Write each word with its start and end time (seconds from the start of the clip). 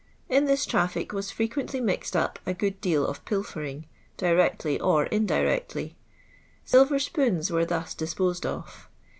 In 0.29 0.45
this 0.45 0.65
traffic 0.65 1.13
was 1.13 1.29
frequently 1.29 1.79
mixed 1.79 2.15
up 2.15 2.39
a 2.47 2.55
good 2.55 2.81
deal 2.81 3.05
of 3.05 3.23
pilfering, 3.23 3.85
directly 4.17 4.79
or 4.79 5.05
indirectly. 5.05 5.95
Silver 6.65 6.97
spoons 6.97 7.51
were 7.51 7.65
thus 7.67 7.93
disposed 7.93 8.43
of. 8.43 8.89